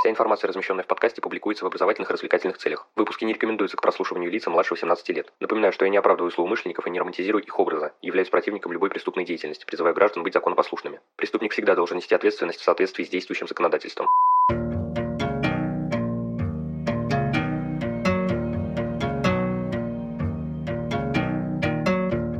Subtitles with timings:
[0.00, 2.88] Вся информация, размещенная в подкасте, публикуется в образовательных и развлекательных целях.
[2.96, 5.30] Выпуски не рекомендуются к прослушиванию лица младше 18 лет.
[5.40, 9.26] Напоминаю, что я не оправдываю злоумышленников и не романтизирую их образа, являюсь противником любой преступной
[9.26, 11.00] деятельности, призывая граждан быть законопослушными.
[11.16, 14.08] Преступник всегда должен нести ответственность в соответствии с действующим законодательством.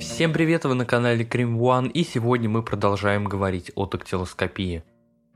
[0.00, 4.84] Всем привет, вы на канале Крим One, и сегодня мы продолжаем говорить о дактилоскопии.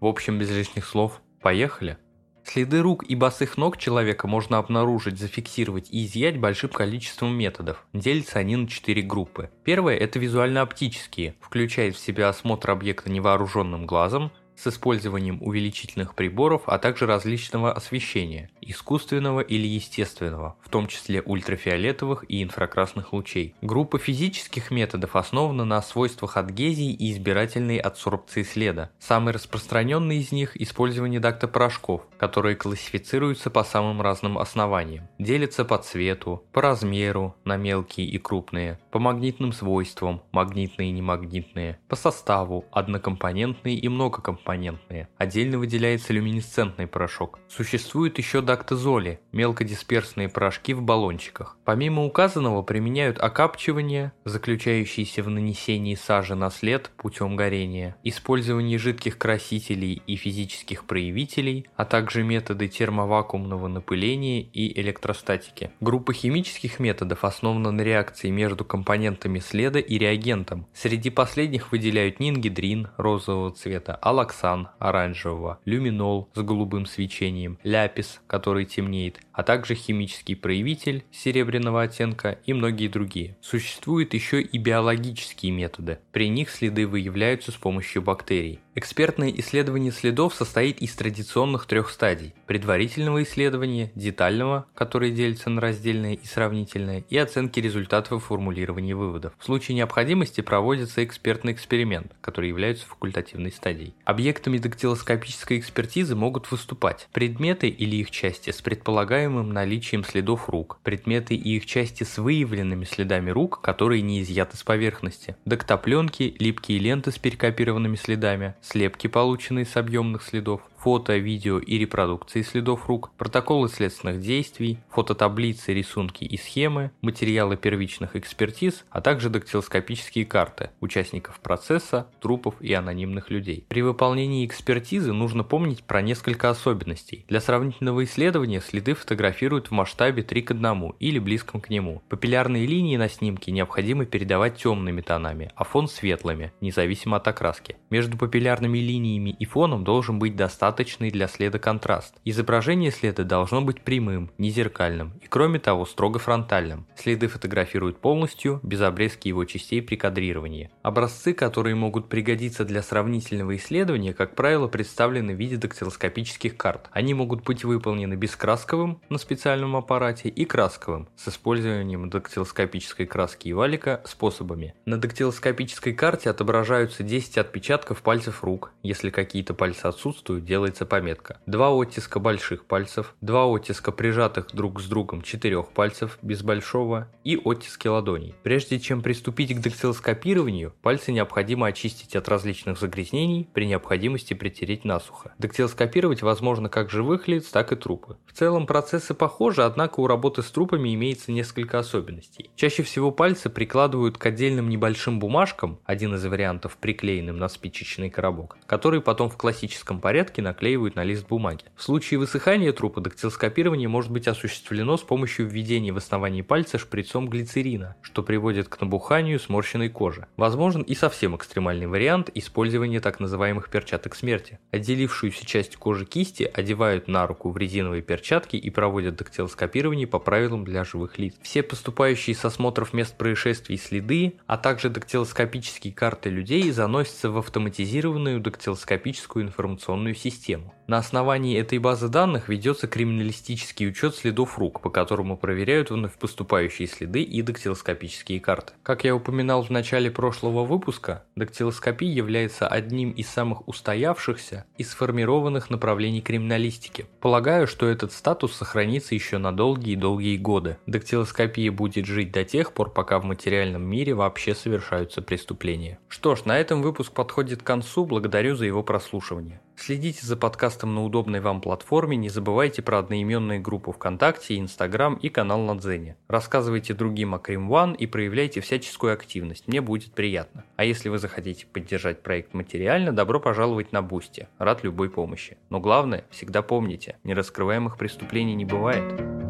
[0.01, 1.99] В общем, без лишних слов, поехали!
[2.47, 7.85] Следы рук и босых ног человека можно обнаружить, зафиксировать и изъять большим количеством методов.
[7.93, 9.51] Делятся они на четыре группы.
[9.65, 16.79] Первая– это визуально-оптические, включает в себя осмотр объекта невооруженным глазом, с использованием увеличительных приборов, а
[16.79, 23.55] также различного освещения, искусственного или естественного, в том числе ультрафиолетовых и инфракрасных лучей.
[23.63, 28.91] Группа физических методов основана на свойствах адгезии и избирательной адсорбции следа.
[28.99, 35.09] Самый распространенный из них– использование дактопорошков, которые классифицируются по самым разным основаниям.
[35.19, 41.79] Делятся по цвету, по размеру на мелкие и крупные, по магнитным свойствам– магнитные и немагнитные,
[41.89, 45.09] по составу– однокомпонентные и многокомпонентные компонентные.
[45.19, 47.39] Отдельно выделяется люминесцентный порошок.
[47.49, 51.59] Существуют еще дактозоли, мелкодисперсные порошки в баллончиках.
[51.65, 60.03] Помимо указанного применяют окапчивание, заключающееся в нанесении сажи на след путем горения, использование жидких красителей
[60.07, 65.71] и физических проявителей, а также методы термовакуумного напыления и электростатики.
[65.81, 70.67] Группа химических методов основана на реакции между компонентами следа и реагентом.
[70.73, 78.46] Среди последних выделяют нингидрин розового цвета, алаксан оксан оранжевого, люминол с голубым свечением, ляпис, который
[78.65, 83.37] темнеет, а также химический проявитель серебряного оттенка и многие другие.
[83.41, 85.99] Существуют еще и биологические методы.
[86.13, 88.61] При них следы выявляются с помощью бактерий.
[88.79, 92.35] Экспертное исследование следов состоит из традиционных трех стадий.
[92.45, 99.33] Предварительного исследования, детального, которое делится на раздельное и сравнительное, и оценки результатов и формулирования выводов.
[99.39, 103.95] В случае необходимости проводится экспертный эксперимент, который является факультативной стадией.
[104.05, 111.35] Объектами дактилоскопической экспертизы могут выступать предметы или их части с предполагаемым наличием следов рук, предметы
[111.35, 117.11] и их части с выявленными следами рук, которые не изъяты с поверхности, дактопленки, липкие ленты
[117.11, 123.69] с перекопированными следами, слепки, полученные с объемных следов, фото, видео и репродукции следов рук, протоколы
[123.69, 132.07] следственных действий, фототаблицы, рисунки и схемы, материалы первичных экспертиз, а также дактилоскопические карты участников процесса,
[132.21, 133.67] трупов и анонимных людей.
[133.69, 137.25] При выполнении экспертизы нужно помнить про несколько особенностей.
[137.27, 142.01] Для сравнительного исследования следы фотографируют в масштабе 3 к 1 или близком к нему.
[142.09, 147.75] Папиллярные линии на снимке необходимо передавать темными тонами, а фон светлыми, независимо от окраски.
[147.91, 152.15] Между папиллярными линиями и фоном должен быть достаточно достаточный для следа контраст.
[152.27, 156.87] Изображение следа должно быть прямым, не зеркальным и кроме того строго фронтальным.
[156.97, 160.71] Следы фотографируют полностью, без обрезки его частей при кадрировании.
[160.83, 166.91] Образцы, которые могут пригодиться для сравнительного исследования, как правило, представлены в виде дактилоскопических карт.
[166.93, 173.55] Они могут быть выполнены бескрасковым на специальном аппарате и красковым с использованием дактилоскопической краски и
[173.55, 174.75] валика способами.
[174.85, 178.73] На дактилоскопической карте отображаются 10 отпечатков пальцев рук.
[178.83, 181.39] Если какие-то пальцы отсутствуют, делается пометка.
[181.45, 187.37] Два оттиска больших пальцев, два оттиска прижатых друг с другом четырех пальцев без большого и
[187.37, 188.35] оттиски ладоней.
[188.43, 195.35] Прежде чем приступить к дактилоскопированию, пальцы необходимо очистить от различных загрязнений, при необходимости притереть насухо.
[195.39, 198.17] Дактилоскопировать возможно как живых лиц, так и трупы.
[198.25, 202.49] В целом процессы похожи, однако у работы с трупами имеется несколько особенностей.
[202.57, 208.57] Чаще всего пальцы прикладывают к отдельным небольшим бумажкам, один из вариантов приклеенным на спичечный коробок,
[208.65, 211.65] который потом в классическом порядке наклеивают на лист бумаги.
[211.75, 217.29] В случае высыхания трупа дактилоскопирование может быть осуществлено с помощью введения в основании пальца шприцом
[217.29, 220.27] глицерина, что приводит к набуханию сморщенной кожи.
[220.37, 224.59] Возможен и совсем экстремальный вариант использования так называемых перчаток смерти.
[224.71, 230.65] Отделившуюся часть кожи кисти одевают на руку в резиновые перчатки и проводят дактилоскопирование по правилам
[230.65, 231.35] для живых лиц.
[231.43, 238.41] Все поступающие с осмотров мест происшествий следы, а также дактилоскопические карты людей заносятся в автоматизированную
[238.41, 240.76] дактилоскопическую информационную систему систему.
[240.87, 246.87] На основании этой базы данных ведется криминалистический учет следов рук, по которому проверяют вновь поступающие
[246.87, 248.75] следы и дактилоскопические карты.
[248.85, 255.71] Как я упоминал в начале прошлого выпуска, дактилоскопия является одним из самых устоявшихся и сформированных
[255.71, 257.07] направлений криминалистики.
[257.21, 260.79] Полагаю, что этот статус сохранится еще на долгие-долгие годы.
[260.87, 265.99] Дактилоскопия будет жить до тех пор, пока в материальном мире вообще совершаются преступления.
[266.07, 269.61] Что ж, на этом выпуск подходит к концу, благодарю за его прослушивание.
[269.77, 270.37] Следите за
[270.77, 275.75] подкастом на удобной вам платформе, не забывайте про одноименные группы ВКонтакте, Инстаграм и канал на
[275.79, 276.17] Дзене.
[276.29, 280.65] Рассказывайте другим о Crime One и проявляйте всяческую активность, мне будет приятно.
[280.77, 285.57] А если вы захотите поддержать проект материально, добро пожаловать на Boosty, рад любой помощи.
[285.71, 289.46] Но главное, всегда помните, нераскрываемых преступлений не бывает.